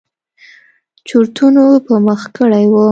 [1.07, 2.75] چورتونو په مخه کړى وم.